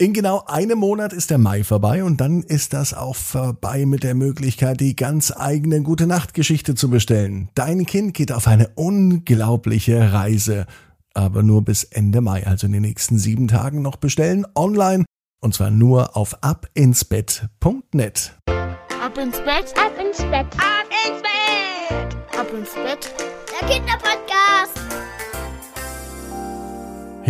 In 0.00 0.14
genau 0.14 0.42
einem 0.46 0.78
Monat 0.78 1.12
ist 1.12 1.28
der 1.28 1.36
Mai 1.36 1.62
vorbei 1.62 2.02
und 2.02 2.22
dann 2.22 2.42
ist 2.42 2.72
das 2.72 2.94
auch 2.94 3.16
vorbei 3.16 3.84
mit 3.84 4.02
der 4.02 4.14
Möglichkeit, 4.14 4.80
die 4.80 4.96
ganz 4.96 5.30
eigene 5.30 5.82
Gute 5.82 6.06
Nacht 6.06 6.32
Geschichte 6.32 6.74
zu 6.74 6.88
bestellen. 6.88 7.50
Dein 7.54 7.84
Kind 7.84 8.14
geht 8.14 8.32
auf 8.32 8.46
eine 8.46 8.70
unglaubliche 8.76 10.10
Reise, 10.10 10.64
aber 11.12 11.42
nur 11.42 11.66
bis 11.66 11.84
Ende 11.84 12.22
Mai, 12.22 12.46
also 12.46 12.66
in 12.66 12.72
den 12.72 12.80
nächsten 12.80 13.18
sieben 13.18 13.46
Tagen 13.46 13.82
noch 13.82 13.96
bestellen 13.96 14.46
online 14.54 15.04
und 15.42 15.52
zwar 15.52 15.70
nur 15.70 16.16
auf 16.16 16.42
abinsbett.net. 16.42 18.38
Ab 18.48 19.18
ins 19.18 19.36
Bett, 19.36 19.74
ab 19.76 19.92
ins 20.00 20.16
Bett, 20.16 20.46
ab 20.56 20.88
ins 21.04 21.20
Bett, 21.20 22.38
ab 22.38 22.46
ins 22.58 22.72
Bett. 22.72 23.14
Der 23.60 23.68
Kinderpodcast. 23.68 24.79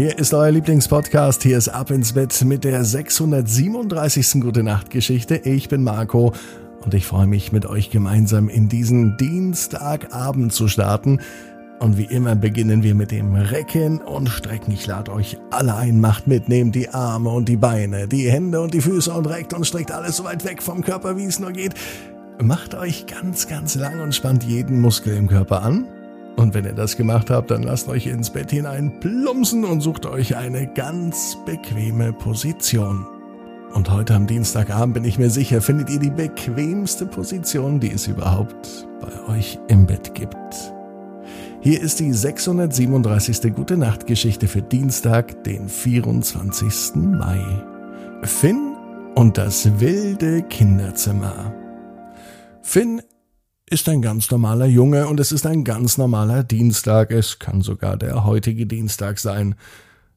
Hier 0.00 0.18
ist 0.18 0.32
euer 0.32 0.50
Lieblingspodcast. 0.50 1.42
Hier 1.42 1.58
ist 1.58 1.68
Ab 1.68 1.90
ins 1.90 2.14
Bett 2.14 2.42
mit 2.46 2.64
der 2.64 2.86
637. 2.86 4.40
Gute 4.40 4.62
Nacht 4.62 4.88
Geschichte. 4.88 5.36
Ich 5.36 5.68
bin 5.68 5.84
Marco 5.84 6.32
und 6.82 6.94
ich 6.94 7.04
freue 7.04 7.26
mich 7.26 7.52
mit 7.52 7.66
euch 7.66 7.90
gemeinsam 7.90 8.48
in 8.48 8.70
diesen 8.70 9.18
Dienstagabend 9.18 10.54
zu 10.54 10.68
starten. 10.68 11.20
Und 11.80 11.98
wie 11.98 12.06
immer 12.06 12.34
beginnen 12.34 12.82
wir 12.82 12.94
mit 12.94 13.10
dem 13.10 13.34
Recken 13.34 13.98
und 13.98 14.30
Strecken. 14.30 14.72
Ich 14.72 14.86
lade 14.86 15.12
euch 15.12 15.36
alle 15.50 15.74
ein, 15.74 16.00
macht 16.00 16.26
mit, 16.26 16.48
nehmt 16.48 16.76
die 16.76 16.88
Arme 16.88 17.28
und 17.28 17.50
die 17.50 17.58
Beine, 17.58 18.08
die 18.08 18.30
Hände 18.30 18.62
und 18.62 18.72
die 18.72 18.80
Füße 18.80 19.12
und 19.12 19.26
reckt 19.26 19.52
und 19.52 19.66
streckt 19.66 19.92
alles 19.92 20.16
so 20.16 20.24
weit 20.24 20.46
weg 20.46 20.62
vom 20.62 20.82
Körper, 20.82 21.18
wie 21.18 21.26
es 21.26 21.38
nur 21.38 21.52
geht. 21.52 21.74
Macht 22.40 22.74
euch 22.74 23.04
ganz, 23.04 23.48
ganz 23.48 23.74
lang 23.74 24.00
und 24.00 24.14
spannt 24.14 24.44
jeden 24.44 24.80
Muskel 24.80 25.14
im 25.14 25.28
Körper 25.28 25.62
an. 25.62 25.84
Und 26.40 26.54
wenn 26.54 26.64
ihr 26.64 26.72
das 26.72 26.96
gemacht 26.96 27.28
habt, 27.28 27.50
dann 27.50 27.64
lasst 27.64 27.86
euch 27.90 28.06
ins 28.06 28.30
Bett 28.30 28.50
hinein 28.50 28.98
plumpsen 28.98 29.62
und 29.62 29.82
sucht 29.82 30.06
euch 30.06 30.36
eine 30.36 30.66
ganz 30.72 31.36
bequeme 31.44 32.14
Position. 32.14 33.06
Und 33.74 33.90
heute 33.90 34.14
am 34.14 34.26
Dienstagabend 34.26 34.94
bin 34.94 35.04
ich 35.04 35.18
mir 35.18 35.28
sicher, 35.28 35.60
findet 35.60 35.90
ihr 35.90 35.98
die 35.98 36.08
bequemste 36.08 37.04
Position, 37.04 37.78
die 37.78 37.92
es 37.92 38.06
überhaupt 38.06 38.88
bei 39.02 39.34
euch 39.34 39.58
im 39.68 39.84
Bett 39.84 40.14
gibt. 40.14 40.72
Hier 41.60 41.78
ist 41.78 42.00
die 42.00 42.10
637. 42.10 43.54
Gute 43.54 43.76
Nacht 43.76 44.06
Geschichte 44.06 44.48
für 44.48 44.62
Dienstag, 44.62 45.44
den 45.44 45.68
24. 45.68 46.94
Mai. 46.96 47.44
Finn 48.22 48.76
und 49.14 49.36
das 49.36 49.78
wilde 49.78 50.40
Kinderzimmer. 50.44 51.52
Finn 52.62 53.02
ist 53.70 53.88
ein 53.88 54.02
ganz 54.02 54.30
normaler 54.32 54.66
Junge 54.66 55.06
und 55.06 55.20
es 55.20 55.30
ist 55.30 55.46
ein 55.46 55.62
ganz 55.62 55.96
normaler 55.96 56.42
Dienstag. 56.42 57.12
Es 57.12 57.38
kann 57.38 57.62
sogar 57.62 57.96
der 57.96 58.24
heutige 58.24 58.66
Dienstag 58.66 59.20
sein. 59.20 59.54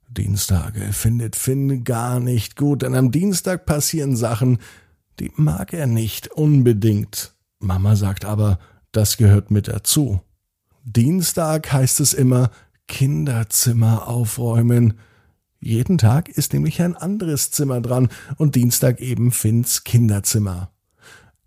Dienstage 0.09 0.91
findet 0.91 1.35
Finn 1.35 1.83
gar 1.83 2.19
nicht 2.19 2.55
gut, 2.55 2.81
denn 2.81 2.95
am 2.95 3.11
Dienstag 3.11 3.67
passieren 3.67 4.15
Sachen, 4.15 4.57
die 5.19 5.31
mag 5.35 5.71
er 5.71 5.85
nicht 5.85 6.29
unbedingt. 6.29 7.35
Mama 7.59 7.95
sagt 7.95 8.25
aber, 8.25 8.57
das 8.91 9.17
gehört 9.17 9.51
mit 9.51 9.67
dazu. 9.67 10.21
Dienstag 10.83 11.71
heißt 11.71 11.99
es 11.99 12.13
immer 12.13 12.49
Kinderzimmer 12.87 14.07
aufräumen. 14.07 14.95
Jeden 15.59 15.99
Tag 15.99 16.27
ist 16.27 16.53
nämlich 16.53 16.81
ein 16.81 16.95
anderes 16.95 17.51
Zimmer 17.51 17.81
dran 17.81 18.09
und 18.37 18.55
Dienstag 18.55 18.99
eben 18.99 19.31
Finns 19.31 19.83
Kinderzimmer. 19.83 20.72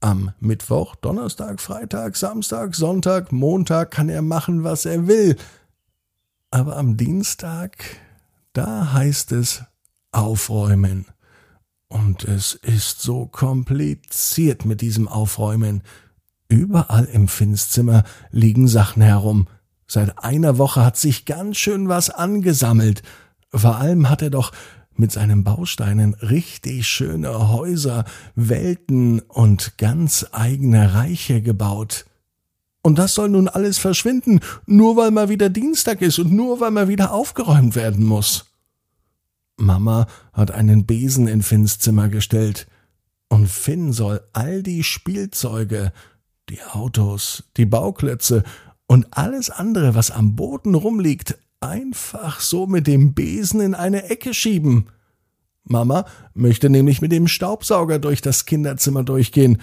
Am 0.06 0.30
Mittwoch, 0.38 0.94
Donnerstag, 0.94 1.60
Freitag, 1.60 2.16
Samstag, 2.16 2.76
Sonntag, 2.76 3.32
Montag 3.32 3.90
kann 3.90 4.08
er 4.08 4.22
machen, 4.22 4.62
was 4.62 4.86
er 4.86 5.08
will. 5.08 5.34
Aber 6.52 6.76
am 6.76 6.96
Dienstag, 6.96 7.76
da 8.52 8.92
heißt 8.92 9.32
es 9.32 9.64
aufräumen. 10.12 11.06
Und 11.88 12.22
es 12.22 12.54
ist 12.54 13.02
so 13.02 13.26
kompliziert 13.26 14.64
mit 14.64 14.80
diesem 14.80 15.08
Aufräumen. 15.08 15.82
Überall 16.46 17.06
im 17.06 17.26
Finstzimmer 17.26 18.04
liegen 18.30 18.68
Sachen 18.68 19.02
herum. 19.02 19.48
Seit 19.88 20.22
einer 20.22 20.56
Woche 20.56 20.84
hat 20.84 20.96
sich 20.96 21.24
ganz 21.24 21.56
schön 21.56 21.88
was 21.88 22.10
angesammelt. 22.10 23.02
Vor 23.52 23.74
allem 23.74 24.08
hat 24.08 24.22
er 24.22 24.30
doch 24.30 24.52
mit 24.98 25.12
seinen 25.12 25.44
Bausteinen 25.44 26.14
richtig 26.14 26.86
schöne 26.86 27.50
Häuser, 27.50 28.04
Welten 28.34 29.20
und 29.20 29.78
ganz 29.78 30.26
eigene 30.32 30.94
Reiche 30.94 31.42
gebaut. 31.42 32.06
Und 32.82 32.98
das 32.98 33.14
soll 33.14 33.30
nun 33.30 33.48
alles 33.48 33.78
verschwinden, 33.78 34.40
nur 34.66 34.96
weil 34.96 35.10
mal 35.10 35.28
wieder 35.28 35.50
Dienstag 35.50 36.02
ist 36.02 36.18
und 36.18 36.32
nur 36.32 36.60
weil 36.60 36.70
mal 36.70 36.88
wieder 36.88 37.12
aufgeräumt 37.12 37.74
werden 37.74 38.04
muss. 38.04 38.46
Mama 39.56 40.06
hat 40.32 40.50
einen 40.50 40.86
Besen 40.86 41.28
in 41.28 41.42
Finns 41.42 41.78
Zimmer 41.78 42.08
gestellt, 42.08 42.66
und 43.28 43.48
Finn 43.48 43.92
soll 43.92 44.20
all 44.32 44.62
die 44.62 44.84
Spielzeuge, 44.84 45.92
die 46.48 46.62
Autos, 46.62 47.44
die 47.56 47.66
Bauklötze 47.66 48.44
und 48.86 49.06
alles 49.10 49.50
andere, 49.50 49.94
was 49.94 50.10
am 50.10 50.36
Boden 50.36 50.74
rumliegt, 50.74 51.36
einfach 51.60 52.40
so 52.40 52.66
mit 52.66 52.86
dem 52.86 53.14
Besen 53.14 53.60
in 53.60 53.74
eine 53.74 54.10
Ecke 54.10 54.34
schieben. 54.34 54.86
Mama 55.64 56.06
möchte 56.34 56.70
nämlich 56.70 57.02
mit 57.02 57.12
dem 57.12 57.28
Staubsauger 57.28 57.98
durch 57.98 58.20
das 58.20 58.46
Kinderzimmer 58.46 59.02
durchgehen. 59.02 59.60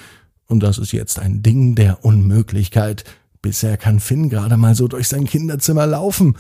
Und 0.48 0.62
das 0.62 0.78
ist 0.78 0.92
jetzt 0.92 1.20
ein 1.20 1.42
Ding 1.42 1.76
der 1.76 2.04
Unmöglichkeit. 2.04 3.06
Bisher 3.42 3.78
kann 3.78 4.00
Finn 4.00 4.30
gerade 4.30 4.58
mal 4.58 4.76
so 4.76 4.88
durch 4.88 5.08
sein 5.08 5.26
Kinderzimmer 5.26 5.86
laufen. 5.86 6.38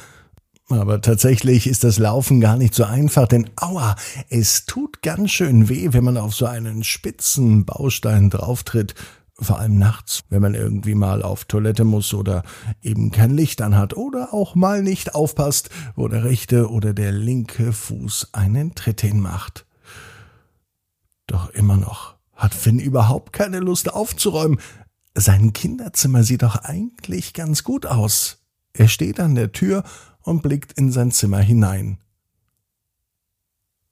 Aber 0.69 1.01
tatsächlich 1.01 1.67
ist 1.67 1.83
das 1.83 1.99
Laufen 1.99 2.39
gar 2.39 2.57
nicht 2.57 2.73
so 2.73 2.85
einfach, 2.85 3.27
denn 3.27 3.49
aua, 3.57 3.95
es 4.29 4.65
tut 4.65 5.01
ganz 5.01 5.31
schön 5.31 5.67
weh, 5.67 5.89
wenn 5.91 6.03
man 6.03 6.17
auf 6.17 6.33
so 6.33 6.45
einen 6.45 6.83
spitzen 6.83 7.65
Baustein 7.65 8.29
drauftritt 8.29 8.95
vor 9.39 9.59
allem 9.59 9.77
nachts, 9.77 10.23
wenn 10.29 10.41
man 10.41 10.53
irgendwie 10.53 10.95
mal 10.95 11.23
auf 11.23 11.45
Toilette 11.45 11.83
muss 11.83 12.13
oder 12.13 12.43
eben 12.81 13.11
kein 13.11 13.31
Licht 13.31 13.61
anhat 13.61 13.95
oder 13.95 14.33
auch 14.33 14.55
mal 14.55 14.83
nicht 14.83 15.15
aufpasst, 15.15 15.69
wo 15.95 16.07
der 16.07 16.23
rechte 16.23 16.69
oder 16.69 16.93
der 16.93 17.11
linke 17.11 17.73
Fuß 17.73 18.29
einen 18.33 18.75
Tritt 18.75 19.01
hinmacht. 19.01 19.65
Doch 21.27 21.49
immer 21.49 21.77
noch 21.77 22.15
hat 22.35 22.53
Finn 22.53 22.79
überhaupt 22.79 23.33
keine 23.33 23.59
Lust 23.59 23.93
aufzuräumen. 23.93 24.59
Sein 25.15 25.53
Kinderzimmer 25.53 26.23
sieht 26.23 26.43
doch 26.43 26.57
eigentlich 26.57 27.33
ganz 27.33 27.63
gut 27.63 27.85
aus. 27.85 28.43
Er 28.73 28.87
steht 28.87 29.19
an 29.19 29.35
der 29.35 29.51
Tür 29.51 29.83
und 30.21 30.41
blickt 30.41 30.73
in 30.73 30.91
sein 30.91 31.11
Zimmer 31.11 31.39
hinein. 31.39 31.99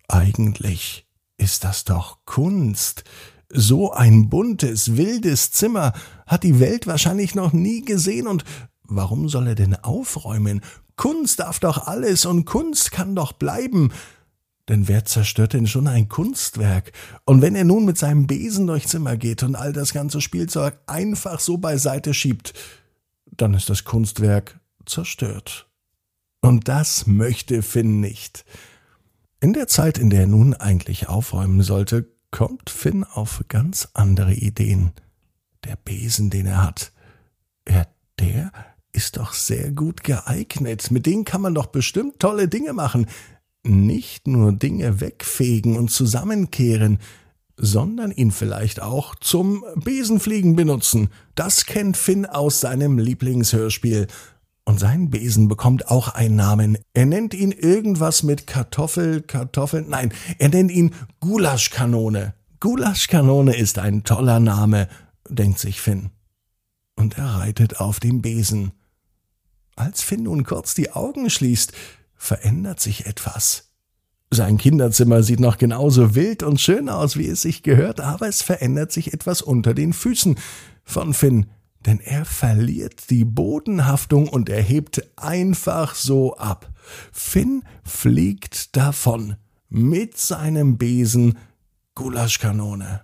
Eigentlich 0.08 1.08
ist 1.38 1.64
das 1.64 1.84
doch 1.84 2.26
Kunst. 2.26 3.04
So 3.54 3.92
ein 3.92 4.30
buntes, 4.30 4.96
wildes 4.98 5.52
Zimmer 5.52 5.94
hat 6.26 6.44
die 6.44 6.60
Welt 6.60 6.88
wahrscheinlich 6.88 7.36
noch 7.36 7.54
nie 7.54 7.82
gesehen 7.82 8.28
und 8.28 8.46
warum 8.84 9.30
soll 9.30 9.48
er 9.48 9.56
denn 9.56 9.76
aufräumen? 9.76 10.62
Kunst 10.96 11.40
darf 11.40 11.60
doch 11.60 11.88
alles 11.88 12.26
und 12.26 12.46
Kunst 12.46 12.92
kann 12.92 13.16
doch 13.16 13.34
bleiben. 13.34 13.92
Denn 14.70 14.88
wer 14.88 15.04
zerstört 15.04 15.54
denn 15.54 15.68
schon 15.68 15.88
ein 15.88 16.08
Kunstwerk? 16.08 16.92
Und 17.26 17.42
wenn 17.42 17.56
er 17.56 17.64
nun 17.64 17.84
mit 17.84 17.98
seinem 17.98 18.28
Besen 18.28 18.68
durchs 18.68 18.92
Zimmer 18.92 19.18
geht 19.18 19.44
und 19.44 19.56
all 19.56 19.74
das 19.74 19.94
ganze 19.94 20.22
Spielzeug 20.22 20.78
einfach 20.88 21.40
so 21.40 21.58
beiseite 21.58 22.14
schiebt, 22.14 22.54
dann 23.26 23.54
ist 23.54 23.70
das 23.70 23.84
Kunstwerk 23.84 24.60
zerstört. 24.86 25.68
Und 26.42 26.68
das 26.68 27.08
möchte 27.08 27.64
Finn 27.64 28.00
nicht. 28.00 28.46
In 29.40 29.54
der 29.54 29.68
Zeit, 29.68 29.98
in 29.98 30.10
der 30.10 30.22
er 30.22 30.28
nun 30.28 30.54
eigentlich 30.54 31.10
aufräumen 31.10 31.64
sollte, 31.64 32.08
kommt 32.32 32.70
Finn 32.70 33.04
auf 33.04 33.44
ganz 33.48 33.90
andere 33.94 34.34
Ideen. 34.34 34.92
Der 35.66 35.76
Besen, 35.76 36.30
den 36.30 36.48
er 36.48 36.64
hat, 36.64 36.92
ja, 37.68 37.86
der 38.20 38.52
ist 38.94 39.18
doch 39.18 39.34
sehr 39.34 39.72
gut 39.72 40.04
geeignet. 40.04 40.92
Mit 40.92 41.06
dem 41.06 41.24
kann 41.24 41.42
man 41.42 41.54
doch 41.54 41.68
bestimmt 41.68 42.20
tolle 42.20 42.48
Dinge 42.48 42.74
machen. 42.74 43.08
Nicht 43.64 44.28
nur 44.28 44.54
Dinge 44.54 45.00
wegfegen 45.02 45.78
und 45.78 45.92
zusammenkehren, 45.92 47.00
sondern 47.58 48.12
ihn 48.12 48.32
vielleicht 48.32 48.82
auch 48.82 49.14
zum 49.16 49.64
Besenfliegen 49.76 50.56
benutzen. 50.56 51.10
Das 51.36 51.66
kennt 51.66 51.96
Finn 51.96 52.26
aus 52.26 52.60
seinem 52.60 52.98
Lieblingshörspiel. 52.98 54.08
Und 54.64 54.80
sein 54.80 55.10
Besen 55.10 55.48
bekommt 55.48 55.88
auch 55.90 56.10
einen 56.10 56.36
Namen. 56.36 56.78
Er 56.94 57.06
nennt 57.06 57.34
ihn 57.34 57.52
irgendwas 57.52 58.24
mit 58.24 58.46
Kartoffel, 58.46 59.22
Kartoffeln. 59.22 59.90
Nein, 59.90 60.14
er 60.38 60.50
nennt 60.50 60.72
ihn 60.72 60.94
Gulaschkanone. 61.20 62.36
Gulaschkanone 62.60 63.56
ist 63.56 63.80
ein 63.80 64.04
toller 64.04 64.40
Name, 64.40 64.88
denkt 65.28 65.60
sich 65.60 65.82
Finn. 65.82 66.12
Und 66.96 67.18
er 67.18 67.40
reitet 67.40 67.80
auf 67.80 68.00
dem 68.00 68.22
Besen. 68.22 68.72
Als 69.76 70.04
Finn 70.04 70.24
nun 70.24 70.44
kurz 70.44 70.76
die 70.76 70.92
Augen 70.92 71.30
schließt, 71.30 71.74
verändert 72.16 72.80
sich 72.80 73.08
etwas. 73.08 73.72
Sein 74.30 74.58
Kinderzimmer 74.58 75.24
sieht 75.24 75.40
noch 75.40 75.58
genauso 75.58 76.14
wild 76.14 76.44
und 76.44 76.62
schön 76.62 76.88
aus, 76.88 77.18
wie 77.18 77.28
es 77.28 77.42
sich 77.42 77.64
gehört, 77.64 78.00
aber 78.00 78.28
es 78.28 78.42
verändert 78.42 78.92
sich 78.92 79.12
etwas 79.12 79.42
unter 79.42 79.74
den 79.74 79.92
Füßen 79.92 80.38
von 80.84 81.14
Finn 81.14 81.48
denn 81.86 82.00
er 82.00 82.26
verliert 82.26 83.10
die 83.10 83.26
Bodenhaftung 83.26 84.28
und 84.28 84.50
er 84.50 84.62
hebt 84.62 85.04
einfach 85.18 85.96
so 85.96 86.36
ab. 86.36 86.72
Finn 87.12 87.64
fliegt 87.84 88.76
davon. 88.76 89.36
mit 89.74 90.18
seinem 90.18 90.78
Besen 90.78 91.38
Gulaschkanone. 91.96 93.04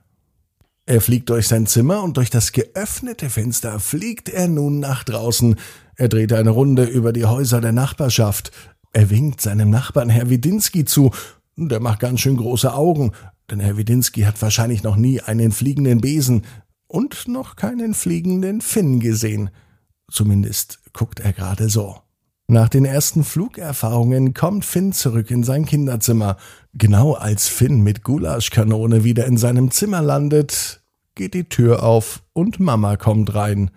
Er 0.86 1.02
fliegt 1.02 1.30
durch 1.30 1.48
sein 1.48 1.66
Zimmer 1.66 2.04
und 2.04 2.18
durch 2.18 2.30
das 2.30 2.52
geöffnete 2.52 3.30
Fenster 3.30 3.80
fliegt 3.80 4.28
er 4.28 4.50
nun 4.50 4.80
nach 4.80 5.06
draußen. 5.06 5.56
Er 5.96 6.10
dreht 6.10 6.34
eine 6.34 6.50
Runde 6.50 6.84
über 6.84 7.14
die 7.14 7.26
Häuser 7.26 7.62
der 7.62 7.72
Nachbarschaft. 7.72 8.52
Er 8.92 9.10
winkt 9.10 9.42
seinem 9.42 9.70
Nachbarn 9.70 10.10
Herr 10.10 10.30
Widinski 10.30 10.86
zu. 10.86 11.12
Der 11.56 11.80
macht 11.80 12.00
ganz 12.00 12.20
schön 12.20 12.38
große 12.38 12.74
Augen, 12.74 13.12
denn 13.50 13.60
Herr 13.60 13.78
Widinski 13.78 14.22
hat 14.22 14.42
wahrscheinlich 14.42 14.84
noch 14.84 14.96
nie 14.96 15.22
einen 15.22 15.52
fliegenden 15.52 16.02
Besen 16.02 16.44
und 16.88 17.28
noch 17.28 17.56
keinen 17.56 17.94
fliegenden 17.94 18.62
Finn 18.62 19.00
gesehen. 19.00 19.50
Zumindest 20.10 20.80
guckt 20.94 21.20
er 21.20 21.34
gerade 21.34 21.70
so. 21.70 21.98
Nach 22.50 22.70
den 22.70 22.86
ersten 22.86 23.26
Flugerfahrungen 23.26 24.34
kommt 24.34 24.64
Finn 24.64 24.94
zurück 24.94 25.32
in 25.32 25.44
sein 25.44 25.66
Kinderzimmer. 25.66 26.38
Genau 26.74 27.14
als 27.14 27.50
Finn 27.50 27.82
mit 27.82 28.04
Gulaschkanone 28.04 29.04
wieder 29.04 29.26
in 29.26 29.36
seinem 29.36 29.70
Zimmer 29.70 30.02
landet, 30.02 30.82
geht 31.14 31.34
die 31.34 31.50
Tür 31.50 31.84
auf 31.84 32.24
und 32.32 32.62
Mama 32.62 32.96
kommt 32.96 33.36
rein. 33.36 33.70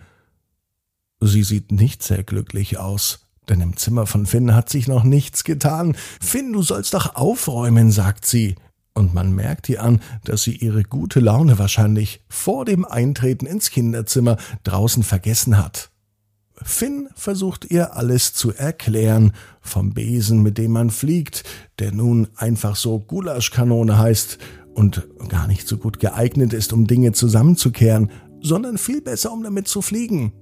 Sie 1.20 1.42
sieht 1.42 1.72
nicht 1.72 2.04
sehr 2.04 2.22
glücklich 2.22 2.78
aus, 2.78 3.26
denn 3.48 3.60
im 3.60 3.76
Zimmer 3.76 4.06
von 4.06 4.24
Finn 4.24 4.54
hat 4.54 4.68
sich 4.68 4.86
noch 4.86 5.02
nichts 5.02 5.42
getan. 5.42 5.96
Finn, 6.20 6.52
du 6.52 6.62
sollst 6.62 6.94
doch 6.94 7.16
aufräumen, 7.16 7.90
sagt 7.90 8.24
sie. 8.24 8.54
Und 8.94 9.14
man 9.14 9.32
merkt 9.32 9.69
ihr 9.69 9.82
an, 9.82 10.00
dass 10.25 10.42
sie 10.42 10.56
ihre 10.56 10.82
gute 10.82 11.20
Laune 11.20 11.58
wahrscheinlich 11.58 12.25
vor 12.28 12.64
dem 12.64 12.84
Eintreten 12.84 13.46
ins 13.46 13.70
Kinderzimmer 13.70 14.37
draußen 14.64 15.02
vergessen 15.02 15.58
hat. 15.58 15.90
Finn 16.62 17.08
versucht 17.14 17.70
ihr 17.70 17.96
alles 17.96 18.34
zu 18.34 18.52
erklären, 18.52 19.32
vom 19.62 19.94
Besen, 19.94 20.42
mit 20.42 20.58
dem 20.58 20.72
man 20.72 20.90
fliegt, 20.90 21.44
der 21.78 21.92
nun 21.92 22.28
einfach 22.37 22.76
so 22.76 22.98
Gulaschkanone 22.98 23.98
heißt 23.98 24.38
und 24.75 25.08
gar 25.28 25.46
nicht 25.46 25.66
so 25.66 25.78
gut 25.78 26.00
geeignet 26.00 26.52
ist, 26.52 26.72
um 26.72 26.86
Dinge 26.86 27.12
zusammenzukehren, 27.12 28.10
sondern 28.43 28.78
viel 28.78 29.00
besser, 29.00 29.32
um 29.32 29.43
damit 29.43 29.69
zu 29.69 29.82
fliegen. 29.82 30.32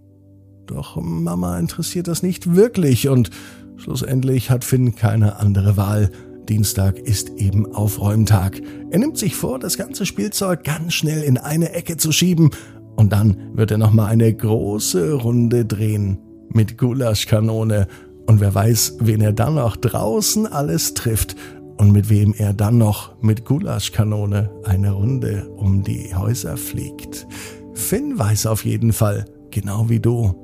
Doch 0.66 0.96
Mama 1.00 1.58
interessiert 1.58 2.08
das 2.08 2.22
nicht 2.22 2.54
wirklich 2.54 3.08
und 3.08 3.30
schlussendlich 3.76 4.50
hat 4.50 4.64
Finn 4.64 4.94
keine 4.94 5.36
andere 5.36 5.76
Wahl. 5.76 6.10
Dienstag 6.48 6.98
ist 6.98 7.30
eben 7.36 7.72
Aufräumtag. 7.74 8.60
Er 8.90 8.98
nimmt 8.98 9.18
sich 9.18 9.36
vor, 9.36 9.58
das 9.58 9.76
ganze 9.76 10.06
Spielzeug 10.06 10.64
ganz 10.64 10.94
schnell 10.94 11.22
in 11.22 11.36
eine 11.36 11.72
Ecke 11.72 11.96
zu 11.96 12.10
schieben 12.10 12.50
und 12.96 13.12
dann 13.12 13.50
wird 13.52 13.70
er 13.70 13.78
nochmal 13.78 14.10
eine 14.10 14.32
große 14.32 15.12
Runde 15.12 15.64
drehen 15.64 16.18
mit 16.48 16.78
Gulaschkanone. 16.78 17.86
Und 18.26 18.40
wer 18.40 18.54
weiß, 18.54 18.96
wen 19.00 19.20
er 19.20 19.32
dann 19.32 19.54
noch 19.56 19.76
draußen 19.76 20.46
alles 20.46 20.94
trifft 20.94 21.36
und 21.76 21.92
mit 21.92 22.08
wem 22.08 22.34
er 22.36 22.54
dann 22.54 22.78
noch 22.78 23.22
mit 23.22 23.44
Gulaschkanone 23.44 24.50
eine 24.64 24.92
Runde 24.92 25.48
um 25.56 25.82
die 25.82 26.14
Häuser 26.14 26.56
fliegt. 26.56 27.26
Finn 27.74 28.18
weiß 28.18 28.46
auf 28.46 28.64
jeden 28.64 28.92
Fall, 28.92 29.26
genau 29.50 29.88
wie 29.88 30.00
du. 30.00 30.34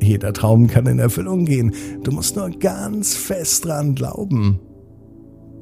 Jeder 0.00 0.32
Traum 0.32 0.66
kann 0.66 0.86
in 0.86 0.98
Erfüllung 0.98 1.46
gehen. 1.46 1.74
Du 2.02 2.12
musst 2.12 2.36
nur 2.36 2.50
ganz 2.50 3.16
fest 3.16 3.64
dran 3.64 3.94
glauben. 3.94 4.60